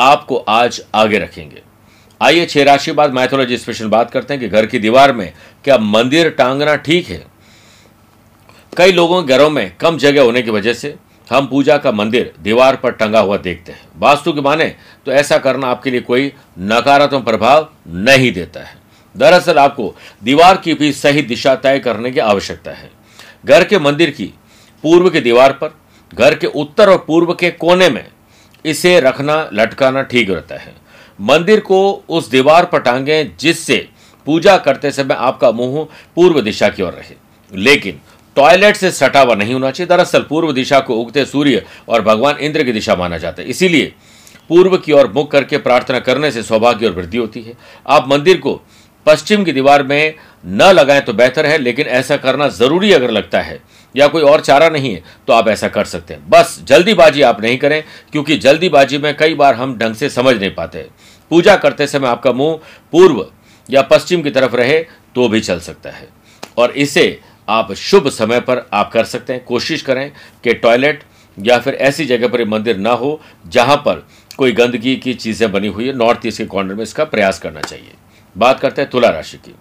आपको 0.00 0.36
आज 0.36 0.82
आगे 0.94 1.18
रखेंगे। 1.18 1.62
आइए 2.20 2.46
छह 2.46 2.62
राशि 2.62 2.92
बाद 2.92 3.12
मैथोलॉजी 3.12 3.56
स्पेशल 3.58 3.88
बात 3.88 4.10
करते 4.10 4.34
हैं 4.34 4.40
कि 4.40 4.48
घर 4.48 4.66
की 4.66 4.78
दीवार 4.78 5.12
में 5.12 5.32
क्या 5.64 5.78
मंदिर 5.78 6.30
टांगना 6.30 6.76
ठीक 6.76 7.08
है? 7.08 7.24
कई 8.76 8.92
लोगों 8.92 9.22
के 9.22 9.34
घरों 9.34 9.50
में 9.50 9.76
कम 9.76 9.98
जगह 9.98 10.22
होने 10.22 10.42
की 10.42 10.50
वजह 10.50 10.74
से 10.74 10.94
हम 11.30 11.46
पूजा 11.46 11.76
का 11.78 11.92
मंदिर 11.92 12.32
दीवार 12.40 12.76
पर 12.76 12.92
टंगा 12.92 13.20
हुआ 13.20 13.36
देखते 13.36 13.72
हैं। 13.72 13.88
वास्तु 13.98 14.32
की 14.32 14.40
माने 14.40 14.64
तो 15.06 15.12
ऐसा 15.12 15.38
करना 15.38 15.66
आपके 15.66 15.90
लिए 15.90 16.00
कोई 16.00 16.32
नकारात्मक 16.58 17.24
प्रभाव 17.24 17.68
नहीं 17.88 18.32
देता 18.32 18.60
है। 18.60 18.76
दरअसल 19.14 19.58
आपको 19.58 19.94
दीवार 20.24 20.56
की 20.56 20.74
भी 20.74 20.92
सही 20.92 21.22
दिशा 21.22 21.54
तय 21.54 21.78
करने 21.78 22.10
की 22.10 22.20
आवश्यकता 22.20 22.70
है। 22.70 22.90
घर 23.44 23.64
के 23.64 23.78
मंदिर 23.78 24.10
की 24.10 24.32
पूर्व 24.84 25.10
की 25.10 25.20
दीवार 25.20 25.52
पर, 25.52 25.74
घर 26.14 26.34
के 26.34 26.46
उत्तर 26.46 26.90
और 26.90 27.04
पूर्व 27.06 27.34
के 27.34 27.50
कोने 27.50 27.88
में 27.88 28.06
इसे 28.64 28.98
रखना, 29.00 29.48
लटकाना 29.52 30.02
ठीक 30.02 30.30
रहता 30.30 30.54
है। 30.54 30.74
मंदिर 31.20 31.60
को 31.60 32.04
उस 32.08 32.30
दीवार 32.30 32.64
पर 32.64 32.80
टांगे 32.80 33.24
जिससे 33.40 33.88
पूजा 34.26 34.56
करते 34.56 34.90
समय 34.90 35.14
आपका 35.14 35.50
मुँह 35.50 35.86
पूर्व 36.16 36.40
दिशा 36.40 36.68
की 36.68 36.82
ओर 36.82 36.92
रहे। 36.92 37.14
लेकिन 37.52 38.00
टॉयलेट 38.36 38.76
से 38.76 38.90
सटा 38.90 39.20
हुआ 39.20 39.34
नहीं 39.34 39.54
होना 39.54 39.70
चाहिए। 39.70 39.88
दरअसल 39.88 40.22
पूर्व 40.22 40.52
दिशा 40.52 40.80
को 40.80 40.96
उगते 40.96 41.24
सूर्य 41.24 41.64
और 41.88 42.02
भगवान 42.02 42.36
इंद्र 42.38 42.64
की 42.64 42.72
दिशा 42.72 42.96
माना 42.96 43.18
जाता 43.18 43.42
है। 43.42 43.48
इसीलिए 43.48 43.92
पूर्व 44.50 44.76
की 44.76 44.92
ओर 44.92 45.12
मुख 45.12 45.30
करके 45.30 45.58
प्रार्थना 45.58 45.98
करने 46.00 46.30
से 46.30 46.42
सौभाग्य 46.42 46.86
और 46.86 46.92
वृद्धि 46.92 47.18
होती 47.18 47.42
है। 47.42 47.52
आप 47.86 48.08
मंदिर 48.08 48.36
को 48.36 48.60
पश्चिम 49.06 49.44
की 49.44 49.52
दीवार 49.52 49.82
में 49.82 50.14
न 50.44 50.62
लगाएँ 50.64 51.00
तो 51.00 51.12
बेहतर 51.12 51.46
है, 51.46 51.58
लेकिन 51.58 51.86
ऐसा 51.88 52.16
करना 52.16 52.48
ज़रूरी 52.50 52.92
अगर 52.92 53.10
लगता 53.10 53.40
है 53.40 53.60
या 53.94 54.06
कोई 54.08 54.22
और 54.22 54.40
चारा 54.40 54.68
नहीं 54.68 54.92
है 54.94 55.02
तो 55.26 55.32
आप 55.32 55.48
ऐसा 55.48 55.68
कर 55.68 55.84
सकते 55.84 56.14
हैं। 56.14 56.28
बस 56.30 56.58
जल्दीबाजी 56.68 57.22
आप 57.22 57.40
नहीं 57.42 57.58
करें, 57.58 57.82
क्योंकि 58.12 58.36
जल्दीबाजी 58.38 58.98
में 58.98 59.16
कई 59.16 59.34
बार 59.34 59.54
हम 59.54 59.76
ढंग 59.78 59.94
से 59.94 60.08
समझ 60.10 60.34
नहीं 60.36 60.50
पाते 60.50 60.86
पूजा 61.30 61.56
करते 61.56 61.86
समय 61.86 62.08
आपका 62.08 62.32
मुँह 62.32 62.58
पूर्व 62.92 63.24
या 63.68 63.82
पश्चिम 63.82 64.22
की 64.22 64.30
तरफ़ 64.30 64.56
रहे 64.56 64.78
तो 65.14 65.28
भी 65.28 65.40
चल 65.40 65.60
सकता 65.60 65.90
है। 65.90 66.08
और 66.58 66.70
इसे 66.72 67.20
आप 67.48 67.72
शुभ 67.74 68.08
समय 68.10 68.40
पर 68.40 68.66
आप 68.72 68.90
कर 68.92 69.04
सकते 69.04 69.32
हैं। 69.32 69.44
कोशिश 69.44 69.82
करें 69.82 70.10
कि 70.44 70.54
टॉयलेट 70.54 71.02
या 71.38 71.58
फिर 71.58 71.74
ऐसी 71.74 72.04
जगह 72.06 72.28
पर 72.28 72.44
मंदिर 72.48 72.76
ना 72.78 72.90
हो 72.92 73.20
जहाँ 73.48 73.76
पर 73.76 74.06
कोई 74.38 74.52
गंदगी 74.52 74.96
की 74.96 75.14
चीज़ें 75.14 75.50
बनी 75.52 75.68
हुई 75.68 75.86
है। 75.86 75.92
नॉर्थ 75.94 76.26
ईस्ट 76.26 76.38
के 76.38 76.44
कॉर्नर 76.46 76.74
में 76.74 76.82
इसका 76.82 77.04
प्रयास 77.06 77.38
करना 77.38 77.60
चाहिए। 77.60 77.92
बात 78.36 78.60
करते 78.60 78.82
हैं 78.82 78.90
तुला 78.90 79.10
राशि 79.10 79.36
की। 79.38 79.54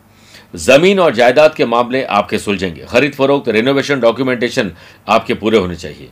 ज़मीन 0.57 0.99
और 0.99 1.13
जायदाद 1.15 1.53
के 1.55 1.65
मामले 1.65 2.03
आपके 2.05 2.37
सुलझेंगे। 2.39 2.85
खरीद 2.85 3.13
फरोख्त 3.13 3.49
रेनोवेशन 3.49 3.99
डॉक्यूमेंटेशन 3.99 4.71
आपके 5.09 5.33
पूरे 5.33 5.57
होने 5.57 5.75
चाहिए। 5.75 6.09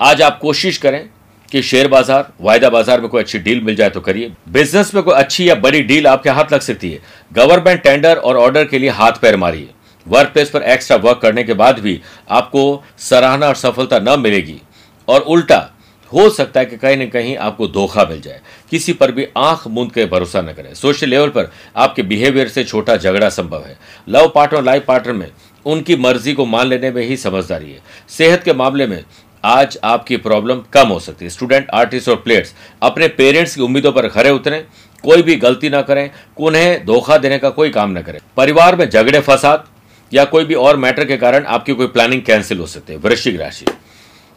आज 0.00 0.22
आप 0.22 0.38
कोशिश 0.38 0.78
करें 0.78 1.08
कि 1.48 1.62
शेयर 1.62 1.88
बाज़ार, 1.88 2.32
वायदा 2.40 2.68
बाज़ार 2.70 3.00
में 3.00 3.08
कोई 3.10 3.22
अच्छी 3.22 3.38
डील 3.40 3.60
मिल 3.60 3.74
जाए 3.76 3.90
तो 3.90 4.00
करिए। 4.00 4.32
बिज़नेस 4.48 4.94
में 4.94 5.02
कोई 5.04 5.14
अच्छी 5.14 5.48
या 5.48 5.54
बड़ी 5.56 5.82
डील 5.82 6.06
आपके 6.06 6.30
हाथ 6.30 6.52
लग 6.52 6.60
सकती 6.60 6.90
है। 6.90 7.00
गवर्नमेंट 7.32 7.82
टेंडर 7.82 8.16
और 8.16 8.36
ऑर्डर 8.38 8.64
के 8.64 8.78
लिए 8.78 8.90
हाथ 8.90 9.20
पैर 9.22 9.36
मारिए। 9.36 9.68
वर्क 10.08 10.28
प्लेस 10.28 10.50
पर 10.50 10.62
एक्स्ट्रा 10.62 10.96
वर्क 10.96 11.18
करने 11.18 11.44
के 11.44 11.54
बाद 11.54 11.78
भी 11.78 12.00
आपको 12.30 12.84
सराहना 12.98 13.48
और 13.48 13.54
सफलता 13.54 13.98
न 13.98 14.20
मिलेगी। 14.20 14.60
और 15.08 15.20
उल्टा, 15.20 15.72
हो 16.14 16.30
सकता 16.30 16.60
है 16.60 16.66
कि 16.66 16.76
कहीं 16.76 16.96
ना 16.96 17.06
कहीं 17.06 17.36
आपको 17.36 17.68
धोखा 17.68 18.04
मिल 18.04 18.20
जाए। 18.20 18.40
किसी 18.70 18.92
पर 18.92 19.12
भी 19.12 19.26
आँख 19.36 19.66
मूंद 19.66 19.92
के 19.92 20.06
भरोसा 20.06 20.40
न 20.40 20.46
करें। 20.46 20.74
सोशल 20.74 21.08
लेवल 21.08 21.28
पर 21.28 21.52
आपके 21.76 22.02
बिहेवियर 22.02 22.48
से 22.48 22.64
छोटा 22.64 22.96
झगड़ा 22.96 23.28
संभव 23.28 23.64
है। 23.64 23.78
लव 24.08 24.32
पार्टनर 24.34 24.58
और 24.58 24.64
लाइफ 24.64 24.84
पार्टनर 24.84 25.12
में 25.12 25.30
उनकी 25.66 25.96
मर्ज़ी 25.96 26.32
को 26.32 26.46
मान 26.46 26.66
लेने 26.66 26.90
में 26.90 27.06
ही 27.06 27.16
समझदारी 27.16 27.72
है। 27.72 27.80
सेहत 28.08 28.42
के 28.42 28.52
मामले 28.52 28.86
में 28.86 29.04
आज 29.44 29.78
आपकी 29.84 30.16
प्रॉब्लम 30.16 30.60
कम 30.72 30.88
हो 30.88 31.00
सकती 31.00 31.24
है। 31.24 31.30
स्टूडेंट 31.30 31.70
आर्टिस्ट 31.70 32.08
और 32.08 32.16
प्लेयर्स 32.16 32.54
अपने 32.82 33.08
पेरेंट्स 33.08 33.54
की 33.54 33.62
उम्मीदों 33.62 33.92
पर 33.92 34.08
खड़े 34.08 34.30
उतरें। 34.30 34.64
कोई 35.02 35.22
भी 35.22 35.36
गलती 35.36 35.70
ना 35.70 35.82
करें। 35.82 36.10
उन्हें 36.36 36.86
धोखा 36.86 37.16
देने 37.16 37.38
का 37.38 37.50
कोई 37.50 37.70
काम 37.70 37.98
न 37.98 38.02
करें। 38.02 38.18
परिवार 38.36 38.76
में 38.76 38.90
झगड़े, 38.90 39.20
फसाद 39.20 39.64
या 40.12 40.24
कोई 40.24 40.44
भी 40.44 40.54
और 40.54 40.76
मैटर 40.76 41.04
के 41.04 41.16
कारण 41.16 41.44
आपकी 41.44 41.74
कोई 41.74 41.86
प्लानिंग 41.86 42.22
कैंसिल 42.22 42.58
हो 42.58 42.66
सकती 42.66 42.92
है, 42.92 42.98
वृश्चिक 42.98 43.40
राशि। 43.40 43.66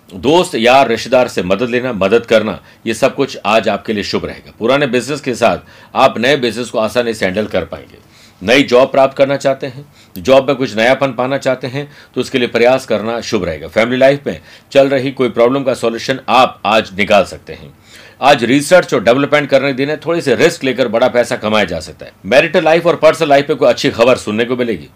दोस्त 0.09 0.55
या 0.55 0.81
रिश्तेदार 0.83 1.27
से 1.27 1.43
मदद 1.43 1.69
लेना, 1.69 1.93
मदद 1.93 2.25
करना, 2.25 2.59
ये 2.87 2.93
सब 2.93 3.15
कुछ 3.15 3.37
आज 3.45 3.69
आपके 3.69 3.93
लिए 3.93 4.03
शुभ 4.03 4.25
रहेगा। 4.25 4.53
पुराने 4.59 4.87
बिज़नेस 4.87 5.21
के 5.21 5.33
साथ 5.35 5.57
आप 5.95 6.17
नए 6.17 6.35
बिज़नेस 6.37 6.69
को 6.69 6.79
आसानी 6.79 7.13
से 7.13 7.25
हैंडल 7.25 7.45
कर 7.45 7.65
पाएँगे। 7.65 8.03
नई 8.41 8.63
जॉब 8.63 8.91
प्राप्त 8.91 9.17
करना 9.17 9.35
चाहते 9.37 9.67
हैं 9.67 9.85
जॉब 10.15 10.47
में 10.47 10.55
कुछ 10.55 10.75
नयापन 10.77 11.13
पाना 11.13 11.37
चाहते 11.37 11.67
हैं 11.67 11.87
तो 12.15 12.21
उसके 12.21 12.39
लिए 12.39 12.47
प्रयास 12.47 12.85
करना 12.85 13.19
शुभ 13.21 13.43
रहेगा। 13.45 13.67
फैमिली 13.67 13.97
लाइफ 13.97 14.27
में 14.27 14.39
चल 14.71 14.89
रही 14.89 15.11
कोई 15.11 15.29
प्रॉब्लम 15.29 15.63
का 15.63 15.73
सॉल्यूशन 15.73 16.19
आप 16.29 16.61
आज 16.65 16.91
निकाल 16.97 17.23
सकते 17.25 17.53
हैं। 17.53 17.73
आज 18.21 18.43
रिसर्च 18.43 18.93
और 18.93 19.03
डेवलपमेंट 19.03 19.49
करने 19.49 19.67
के 19.67 19.73
दिन 19.73 19.89
है, 19.89 19.97
थोड़ी 19.97 20.21
सी 20.21 20.35
रिस्क 20.35 20.63
लेकर 20.63 20.87
बड़ा 20.87 21.07
पैसा 21.07 21.35
कमाया 21.35 21.65
जा 21.65 21.79
सकता 21.79 22.05
है। 22.05 22.11
मैरिटल 22.25 22.63
लाइफ 22.63 22.85
और 22.85 22.95
पर्सनल 22.95 23.29
लाइफ 23.29 23.49
में 23.49 23.57
कोई 23.57 23.69
अच्छी 23.69 23.89
खबर 23.91 24.17
सुनने 24.17 24.45
को 24.45 24.55
मिलेगी। 24.55 24.89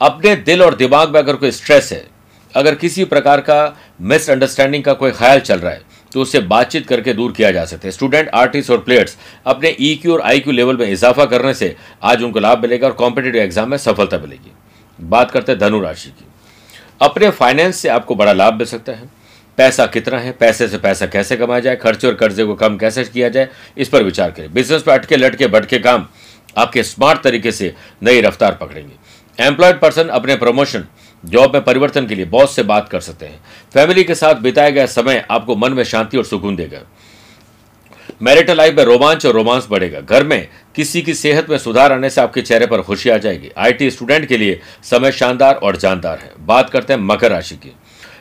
अपने 0.00 0.34
दिल 0.38 0.62
और 0.62 0.74
दिमाग 0.74 1.12
में 1.12 1.18
अगर 1.20 1.36
कोई 1.36 1.50
स्ट्रेस 1.50 1.92
है, 1.92 2.04
अगर 2.54 2.74
किसी 2.74 3.04
प्रकार 3.06 3.40
का 3.40 3.76
मिसअंडरस्टैंडिंग 4.02 4.84
का 4.84 4.92
कोई 4.94 5.10
ख्याल 5.12 5.40
चल 5.40 5.58
रहा 5.58 5.72
है 5.72 5.88
तो 6.12 6.20
उससे 6.22 6.40
बातचीत 6.42 6.86
करके 6.86 7.12
दूर 7.12 7.32
किया 7.32 7.50
जा 7.50 7.64
सकता 7.64 7.86
है। 7.88 7.92
स्टूडेंट 7.92 8.28
आर्टिस्ट 8.28 8.70
और 8.70 8.78
प्लेयर्स 8.78 9.16
अपने 9.46 9.76
ई 9.80 9.94
e 9.96 10.08
और 10.08 10.20
आईक्यू 10.20 10.52
लेवल 10.52 10.76
में 10.76 10.86
इजाफा 10.86 11.24
करने 11.26 11.52
से 11.54 11.74
आज 12.02 12.22
उनको 12.22 12.40
लाभ 12.40 12.62
मिलेगा 12.62 12.86
और 12.86 12.92
कॉम्पिटेटिव 12.94 13.42
एग्ज़ाम 13.42 13.70
में 13.70 13.76
सफलता 13.78 14.18
मिलेगी। 14.18 14.50
बात 14.98 15.30
करते 15.30 15.52
हैं 15.52 15.58
धनु 15.60 15.80
राशि 15.80 16.10
की। 16.10 16.24
अपने 17.00 17.30
फाइनेंस 17.30 17.76
से 17.76 17.88
आपको 17.88 18.14
बड़ा 18.14 18.32
लाभ 18.32 18.54
मिल 18.54 18.66
सकता 18.66 18.92
है। 18.92 19.08
पैसा 19.58 19.86
कितना 19.88 20.18
है, 20.18 20.32
पैसे 20.32 20.68
से 20.68 20.78
पैसा 20.78 21.06
कैसे 21.06 21.36
कमाया 21.36 21.60
जाए, 21.60 21.76
खर्चे 21.76 22.06
और 22.06 22.14
कर्जे 22.14 22.44
को 22.44 22.54
कम 22.54 22.76
कैसे 22.78 23.04
किया 23.04 23.28
जाए, 23.28 23.48
इस 23.76 23.88
पर 23.88 24.02
विचार 24.02 24.30
करें। 24.30 24.52
बिज़नेस 24.54 24.82
पर 24.82 24.92
अटके 24.92 25.16
लटके 25.16 25.46
भटके 25.48 25.78
काम 25.80 26.06
आपके 26.56 26.82
स्मार्ट 26.84 27.22
तरीके 27.22 27.52
से 27.52 27.74
नई 28.02 28.20
रफ्तार 28.20 28.58
पकड़ेंगे। 28.60 28.94
एम्प्लॉयड 29.38 29.80
पर्सन 29.80 30.08
अपने 30.08 30.36
प्रमोशन 30.36 30.84
जॉब 31.24 31.54
में 31.54 31.64
परिवर्तन 31.64 32.06
के 32.06 32.14
लिए 32.14 32.24
बॉस 32.24 32.56
से 32.56 32.62
बात 32.62 32.88
कर 32.88 33.00
सकते 33.00 33.26
हैं। 33.26 33.40
फैमिली 33.74 34.04
के 34.04 34.14
साथ 34.14 34.34
बिताया 34.34 34.70
गया 34.70 34.86
समय 34.86 35.26
आपको 35.30 35.56
मन 35.56 35.72
में 35.72 35.84
शांति 35.84 36.16
और 36.16 36.24
सुकून 36.24 36.56
देगा। 36.56 36.80
मैरिटल 38.22 38.56
लाइफ 38.56 38.74
में 38.74 38.84
रोमांच 38.84 39.26
और 39.26 39.32
रोमांस 39.32 39.66
बढ़ेगा। 39.70 40.00
घर 40.00 40.24
में 40.24 40.48
किसी 40.74 41.02
की 41.02 41.14
सेहत 41.14 41.50
में 41.50 41.58
सुधार 41.58 41.92
आने 41.92 42.10
से 42.10 42.20
आपके 42.20 42.42
चेहरे 42.42 42.66
पर 42.66 42.82
खुशी 42.82 43.10
आ 43.10 43.16
जाएगी। 43.16 43.50
आईटी 43.58 43.90
स्टूडेंट 43.90 44.26
के 44.26 44.36
लिए 44.36 44.60
समय 44.84 45.12
शानदार 45.12 45.54
और 45.54 45.76
जानदार 45.76 46.18
है। 46.18 46.32
बात 46.40 46.70
करते 46.70 46.92
हैं 46.92 47.00
मकर 47.00 47.30
राशि 47.30 47.54
की। 47.54 47.72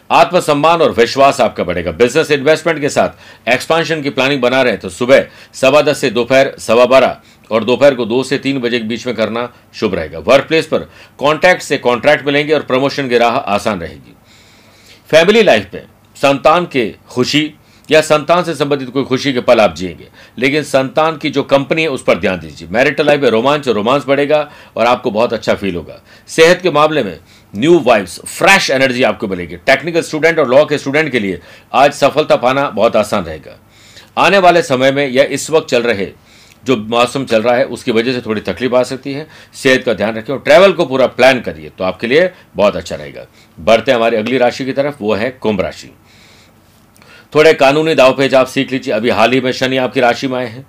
आत्मसम्मान 0.10 0.82
और 0.82 0.92
विश्वास 0.92 1.42
आपका 1.42 1.64
बढ़ेगा। 1.64 1.92
बिज़नेस 1.92 2.32
इन्वेस्टमेंट 2.32 2.80
के 2.82 2.90
साथ 2.90 3.50
एक्सपांशन 3.50 4.02
की 4.02 4.10
प्लानिंग 4.10 4.42
बना 4.42 4.62
रहे 4.62 4.74
हैं 4.74 4.82
तो 4.82 4.90
सुबह 4.90 5.26
सवा 5.54 5.82
दस 5.82 5.98
से 5.98 6.10
दोपहर 6.10 6.54
सवा 6.60 6.86
बारह 6.86 7.18
और 7.52 7.64
दोपहर 7.64 7.96
को 7.96 8.06
दो 8.06 8.24
से 8.24 8.38
तीन 8.38 8.60
बजे 8.60 8.80
के 8.80 8.86
बीच 8.86 9.06
में 9.08 9.16
करना 9.16 9.48
शुभ 9.74 9.96
रहेगा। 9.96 10.20
वर्क 10.20 10.48
प्लेस 10.48 10.66
पर 10.66 10.90
कॉन्ट्रैक्ट 11.20 11.62
से 11.62 11.78
कॉन्ट्रैक्ट 11.78 12.26
मिलेंगे 12.26 12.54
और 12.54 12.64
प्रमोशन 12.64 13.10
की 13.10 13.18
राह 13.18 13.38
आसान 13.38 13.80
रहेगी। 13.80 14.16
फैमिली 15.10 15.44
लाइफ 15.44 15.70
में 15.74 15.88
संतान 16.16 16.66
के 16.66 16.94
खुशी 17.10 17.52
या 17.90 18.02
संतान 18.02 18.44
से 18.44 18.54
संबंधित 18.56 18.90
कोई 18.90 19.04
खुशी 19.04 19.32
के 19.34 19.42
पल 19.42 19.60
आप 19.60 19.76
जिएँगे, 19.76 20.08
लेकिन 20.38 20.64
संतान 20.64 21.18
की 21.18 21.30
जो 21.30 21.44
कंपनी 21.44 21.82
है 21.82 21.88
उस 21.88 22.04
पर 22.04 22.20
ध्यान 22.20 22.40
दीजिए। 22.40 22.68
मैरिटल 22.72 23.06
लाइफ 23.06 23.22
में 23.22 23.30
रोमांच 23.30 23.68
और 23.68 23.76
रोमांस 23.76 24.06
बढ़ेगा 24.08 24.50
और 24.78 24.86
आपको 24.86 25.12
बहुत 25.12 25.34
अच्छा 25.34 25.54
फील 25.54 25.76
होगा। 25.76 26.00
सेहत 26.28 26.62
के 26.62 26.72
मामले 26.72 27.04
में 27.04 27.18
न्यू 27.54 27.80
वाइब्स 27.80 28.20
फ्रेश 28.28 28.70
एनर्जी 28.70 29.04
आपको 29.04 29.28
मिलेगी। 29.28 29.58
टेक्निकल 29.58 30.02
स्टूडेंट 30.02 30.40
और 30.40 30.50
लॉ 30.50 30.64
के 30.66 30.78
स्टूडेंट 30.78 31.12
के 31.12 31.20
लिए 31.20 31.40
आज 31.74 31.94
सफलता 31.94 32.36
पाना 32.36 32.70
बहुत 32.70 32.96
आसान 32.96 33.24
रहेगा। 33.24 33.60
आने 34.18 34.38
वाले 34.38 34.62
समय 34.62 34.92
में 34.92 35.08
या 35.08 35.24
इस 35.24 35.50
वक्त 35.50 35.68
चल 35.68 35.84
रहे 35.84 36.12
जो 36.64 36.76
मौसम 36.78 37.26
चल 37.26 37.42
रहा 37.42 37.56
है, 37.56 37.64
उसकी 37.66 37.92
वजह 37.92 38.14
से 38.14 38.22
थोड़ी 38.22 38.42
तकलीफ़ 38.42 38.76
आ 38.76 38.82
सकती 38.84 39.14
है। 39.14 39.28
सेहत 39.54 39.84
का 39.84 39.94
ध्यान 39.94 40.16
रखें 40.16 40.34
और 40.34 40.40
ट्रैवल 40.40 40.74
को 40.74 40.86
पूरा 40.86 41.08
प्लान 41.08 41.40
करिए 41.42 41.70
तो 41.70 41.84
आपके 41.84 42.08
लिए 42.08 42.30
बहुत 42.56 42.76
अच्छा 42.76 42.96
रहेगा। 42.96 43.26
बढ़ते 43.58 43.92
हैं 43.92 43.98
हमारी 43.98 44.18
अगली 44.18 44.38
राशि 44.38 44.66
की 44.66 44.74
तरफ़, 44.74 44.96
वो 45.02 45.14
है 45.14 45.30
कुंभ 45.32 45.62
राशि। 45.62 45.92
थोड़े 47.36 47.54
कानूनी 47.54 47.96
दाव 47.96 48.14
पेज 48.14 48.36
आप 48.36 48.48
सीख 48.48 48.72
लीजिए। 48.72 48.94
अभी 48.94 49.10
हाल 49.10 49.32
ही 49.32 49.42
में 49.42 49.52
शनि 49.52 49.78
आपकी 49.78 50.00
राशि 50.00 50.28
में 50.28 50.38
आए 50.38 50.48
हैं। 50.48 50.66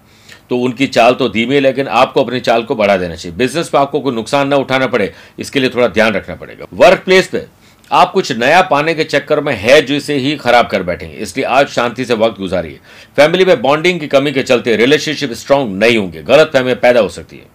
तो 0.50 0.57
उनकी 0.57 0.87
चाल 0.87 1.14
तो 1.14 1.28
धीमी 1.28 1.54
है, 1.54 1.61
लेकिन 1.61 1.88
आपको 1.88 2.25
अपनी 2.25 2.40
चाल 2.40 2.62
को 2.62 2.75
बढ़ा 2.75 2.97
देना 2.97 3.14
चाहिए। 3.14 3.37
बिज़नेस 3.38 3.69
पे 3.69 3.78
आपको 3.78 4.00
कोई 4.00 4.14
नुकसान 4.14 4.49
ना 4.49 4.57
उठाना 4.57 4.87
पड़े, 4.87 5.12
इसके 5.38 5.61
लिए 5.61 5.71
थोड़ा 5.71 5.88
ध्यान 5.88 6.12
रखना 6.14 6.35
पड़ेगा। 6.35 6.66
वर्क 6.75 7.02
प्लेस 7.04 7.28
पे 7.28 7.47
आप 7.90 8.12
कुछ 8.12 8.33
नया 8.33 8.61
पाने 8.62 8.95
के 8.95 9.04
चक्कर 9.04 9.40
में 9.40 9.54
है, 9.54 9.80
जिसे 9.83 10.14
ही 10.14 10.35
खराब 10.37 10.66
कर 10.66 10.83
बैठेंगे। 10.83 11.16
इसलिए 11.16 11.47
आज 11.47 11.69
शांति 11.69 12.04
से 12.04 12.14
वक्त 12.14 12.38
गुजारिए। 12.38 12.78
फैमिली 13.16 13.45
में 13.45 13.61
बॉन्डिंग 13.62 14.00
की 14.00 14.07
कमी 14.07 14.33
के 14.33 14.42
चलते 14.42 14.76
रिलेशनशिप 14.76 15.33
स्ट्रांग 15.33 15.75
नहीं 15.75 15.97
होंगे। 15.99 16.23
गलत 16.23 16.50
फहमी 16.52 16.75
पैदा 16.76 17.00
हो 17.00 17.09
सकती 17.09 17.37
है। 17.37 17.47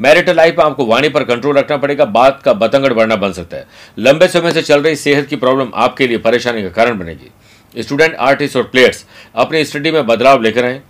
मैरिटल 0.00 0.36
लाइफ 0.36 0.58
में 0.58 0.64
आपको 0.64 0.84
वाणी 0.86 1.08
पर 1.08 1.24
कंट्रोल 1.24 1.56
रखना 1.58 1.76
पड़ेगा। 1.76 2.04
बात 2.04 2.40
का 2.44 2.52
बतंगड़ 2.52 2.92
बढ़ना 2.92 3.16
बन 3.16 3.32
सकता 3.32 3.56
है। 3.56 3.66
लंबे 3.98 4.28
समय 4.28 4.52
से 4.52 4.62
चल 4.62 4.82
रही 4.82 4.96
सेहत 4.96 5.26
की 5.26 5.36
प्रॉब्लम 5.36 5.70
आपके 5.74 6.06
लिए 6.06 6.18
परेशानी 6.18 6.62
का 6.62 6.68
कारण 6.68 6.98
बनेगी। 6.98 7.82
स्टूडेंट 7.82 8.14
आर्टिस्ट 8.14 8.56
और 8.56 8.62
प्लेयर्स 8.62 9.04
अपनी 9.34 9.64
स्टडी 9.64 9.90
में 9.90 10.06
बदलाव 10.06 10.42
लेकर 10.42 10.64
आए। 10.64 10.80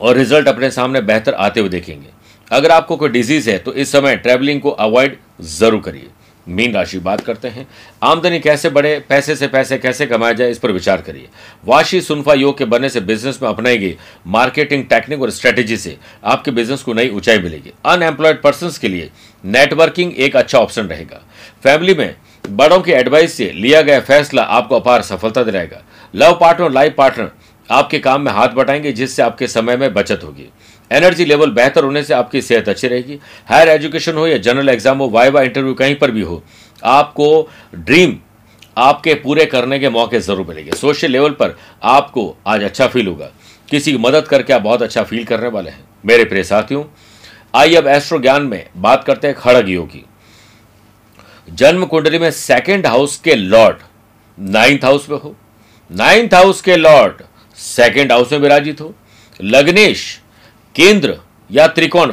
और 0.00 0.16
रिज़ल्ट 0.16 0.48
अपने 0.48 0.70
सामने 0.70 1.00
बेहतर 1.02 1.34
आते 1.34 1.60
हुए 1.60 1.68
देखेंगे। 1.68 2.08
अगर 2.50 2.70
आपको 2.70 2.96
कोई 2.96 3.08
डिज़ीज़ 3.10 3.50
है 3.50 3.58
तो 3.58 3.72
इस 3.74 3.92
समय 3.92 4.16
ट्रैवलिंग 4.16 4.60
को 4.60 4.70
अवॉइड 4.70 5.16
ज़रूर 5.42 5.80
करिए। 5.80 6.08
मीन 6.46 6.72
राशि 6.74 6.98
बात 6.98 7.20
करते 7.20 7.48
हैं। 7.48 7.66
आमदनी 8.02 8.38
कैसे 8.40 8.68
बढ़े, 8.70 8.98
पैसे 9.08 9.34
से 9.36 9.46
पैसे 9.48 9.76
कैसे 9.78 10.06
कमाया 10.06 10.32
जाए, 10.32 10.50
इस 10.50 10.58
पर 10.58 10.72
विचार 10.72 11.00
करिए। 11.02 11.28
वाशी 11.64 12.00
सुनफा 12.00 12.34
योग 12.34 12.58
के 12.58 12.64
बनने 12.64 12.88
से 12.88 13.00
बिज़नेस 13.02 13.38
में 13.42 13.48
अपनाई 13.48 13.78
गई 13.78 13.96
मार्केटिंग 14.28 14.84
टेक्निक 14.86 15.22
और 15.22 15.30
स्ट्रेटेजी 15.30 15.76
से 15.76 15.96
आपके 16.24 16.50
बिज़नेस 16.50 16.82
को 16.82 16.94
नई 16.94 17.08
ऊंचाई 17.10 17.38
मिलेगी। 17.38 17.72
अनएम्प्लॉयड 17.84 18.42
पर्सन 18.42 18.70
के 18.80 18.88
लिए 18.88 19.10
नेटवर्किंग 19.44 20.12
एक 20.14 20.36
अच्छा 20.36 20.58
ऑप्शन 20.58 20.86
रहेगा। 20.86 21.22
फैमिली 21.64 21.94
में 21.94 22.14
बड़ों 22.44 22.80
की 22.80 22.92
एडवाइस 22.92 23.34
से 23.34 23.50
लिया 23.52 23.80
गया 23.82 24.00
फैसला 24.02 24.42
आपको 24.42 24.76
अपार 24.76 25.02
सफलता 25.02 25.42
दिलाएगा। 25.42 25.82
लव 26.14 26.38
पार्टनर 26.40 26.70
लाइफ 26.70 26.94
पार्टनर 26.98 27.30
आपके 27.68 27.98
काम 27.98 28.20
में 28.20 28.32
हाथ 28.32 28.48
बटाएँगे, 28.48 28.92
जिससे 28.92 29.22
आपके 29.22 29.46
समय 29.48 29.76
में 29.76 29.92
बचत 29.94 30.20
होगी। 30.24 30.48
एनर्जी 30.90 31.24
लेवल 31.24 31.50
बेहतर 31.50 31.84
होने 31.84 32.02
से 32.02 32.14
आपकी 32.14 32.42
सेहत 32.42 32.68
अच्छी 32.68 32.88
रहेगी। 32.88 33.18
हायर 33.48 33.68
एजुकेशन 33.68 34.14
हो 34.14 34.26
या 34.26 34.36
जनरल 34.38 34.68
एग्ज़ाम 34.68 34.98
हो 34.98 35.08
वाई 35.08 35.24
वाइवा 35.24 35.42
इंटरव्यू 35.42 35.74
कहीं 35.74 35.94
पर 35.94 36.10
भी 36.10 36.22
हो, 36.22 36.42
आपको 36.82 37.48
ड्रीम 37.74 38.16
आपके 38.76 39.14
पूरे 39.14 39.44
करने 39.46 39.78
के 39.78 39.88
मौके 39.90 40.20
ज़रूर 40.20 40.46
मिलेंगे। 40.46 40.72
सोशल 40.72 41.10
लेवल 41.10 41.30
पर 41.32 41.56
आपको 41.82 42.36
आज 42.46 42.62
अच्छा 42.62 42.86
फील 42.86 43.06
होगा। 43.06 43.30
किसी 43.68 43.92
की 43.92 43.98
मदद 43.98 44.26
करके 44.26 44.52
आप 44.52 44.62
बहुत 44.62 44.82
अच्छा 44.82 45.02
फील 45.02 45.24
करने 45.24 45.48
वाले 45.48 45.70
हैं। 45.70 45.84
मेरे 46.04 46.24
प्रिय 46.24 46.44
साथियों, 46.44 46.84
आइए 47.54 47.74
अब 47.74 47.86
एस्ट्रो 47.88 48.18
ज्ञान 48.18 48.42
में 48.42 48.66
बात 48.76 49.04
करते 49.04 49.26
हैं 49.26 49.36
खड़ग 49.36 49.68
योग। 49.68 49.88
की 49.88 50.04
जन्म 51.48 51.84
कुंडली 51.84 52.18
में 52.18 52.30
सेकेंड 52.30 52.86
हाउस 52.86 53.16
के 53.16 53.34
लॉर्ड 53.34 53.78
नाइन्थ 54.38 54.84
हाउस 54.84 55.08
में 55.10 55.18
हो। 55.18 55.34
नाइन्थ 55.90 56.34
हाउस 56.34 56.60
के 56.60 56.76
लॉर्ड 56.76 57.22
सेकेंड 57.58 58.12
हाउस 58.12 58.32
में 58.32 58.38
विराजित 58.38 58.80
हो। 58.80 58.94
लग्नेश, 59.40 60.20
केंद्र, 60.74 61.16
या 61.50 61.66
त्रिकोण 61.66 62.12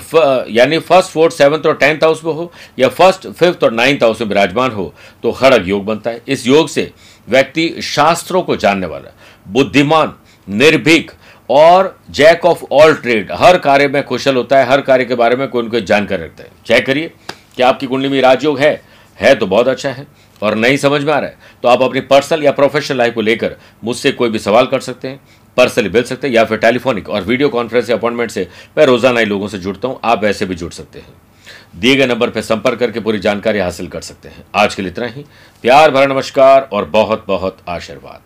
यानी 0.50 0.78
फ़र्स्ट 0.80 1.10
फोर्थ 1.10 1.36
सेवंथ 1.36 1.66
और 1.66 1.76
टेंथ 1.76 2.04
हाउस 2.04 2.24
में 2.24 2.32
हो, 2.34 2.52
या 2.80 2.88
फ़र्स्ट 2.90 3.28
फिफ्थ 3.30 3.64
और 3.64 3.72
नाइन्थ 3.72 4.04
हाउस 4.04 4.22
में 4.22 4.28
विराजमान 4.28 4.72
हो 4.72 4.94
तो 5.24 5.32
खड़ग 5.32 5.68
योग 5.70 5.86
बनता 5.86 6.10
है। 6.10 6.22
इस 6.28 6.46
योग 6.48 6.70
से 6.70 6.92
व्यक्ति 7.28 7.74
शास्त्रों 7.84 8.42
को 8.42 8.56
जानने 8.56 8.88
वाला 8.88 9.14
बुद्धिमान, 9.48 10.14
निर्भीक 10.48 11.12
और 11.50 11.96
जैक 12.10 12.46
ऑफ़ 12.46 12.64
ऑल 12.72 12.94
ट्रेड 12.94 13.32
हर 13.32 13.58
कार्य 13.60 13.88
में 13.88 14.02
कुशल 14.04 14.36
होता 14.36 14.58
है, 14.58 14.66
हर 14.66 14.82
कार्य 14.82 15.06
के 15.06 15.16
बारे 15.16 15.36
में 15.36 15.48
कोई 15.48 15.68
कोई 15.68 15.82
जानकारी 15.82 16.24
रखता 16.24 16.44
है। 16.44 16.50
चेक 16.66 16.86
करिए 16.86 17.12
कि 17.58 17.64
आपकी 17.64 17.88
कुंडली 17.88 18.10
में 18.10 18.22
राजयोग 18.22 18.60
है। 18.60 18.82
है 19.20 19.34
तो 19.36 19.48
बहुत 19.48 19.68
अच्छा 19.68 19.90
है। 19.90 20.06
और 20.42 20.56
नहीं 20.56 20.78
समझ 20.78 21.02
में 21.04 21.14
आ 21.14 21.20
रहा 21.20 21.30
है 21.30 21.38
तो 21.64 21.68
आप 21.68 21.82
अपनी 21.82 22.02
पर्सनल 22.08 22.44
या 22.44 22.52
प्रोफेशनल 22.52 22.98
लाइफ 22.98 23.14
को 23.14 23.22
लेकर 23.22 23.56
मुझसे 23.84 24.12
कोई 24.12 24.30
भी 24.30 24.40
सवाल 24.40 24.66
कर 24.68 24.80
सकते 24.82 25.08
हैं, 25.08 25.20
पर्सनली 25.58 25.90
मिल 25.90 26.04
सकते 26.04 26.28
हैं 26.28 26.34
या 26.36 26.44
फिर 26.46 26.58
टेलीफोनिक 26.60 27.10
और 27.10 27.24
वीडियो 27.24 27.50
कॉन्फ्रेंस 27.50 27.90
या 27.90 27.96
अपॉइंटमेंट 27.98 28.32
से 28.32 28.48
मैं 28.78 28.86
रोज़ाना 28.86 29.20
ही 29.20 29.26
लोगों 29.26 29.48
से 29.48 29.58
जुड़ता 29.60 29.88
हूँ, 29.88 30.00
आप 30.04 30.24
वैसे 30.24 30.46
भी 30.46 30.56
जुड़ 30.56 30.72
सकते 30.74 31.00
हैं। 31.00 31.14
दिए 31.76 31.96
गए 31.96 32.06
नंबर 32.06 32.30
पर 32.30 32.42
संपर्क 32.42 32.80
करके 32.80 33.00
पूरी 33.00 33.20
जानकारी 33.20 33.60
हासिल 33.60 33.88
कर 33.88 34.02
सकते 34.02 34.30
हैं। 34.30 34.44
आज 34.56 34.76
के 34.76 34.82
लिए 34.82 34.92
इतना 34.92 35.06
ही। 35.08 35.26
प्यार 35.64 35.92
भरा 35.92 36.06
नमस्कार 36.06 36.70
और 36.74 36.86
बहुत 36.88 37.26
बहुत 37.28 37.58
आशीर्वाद। 37.70 38.22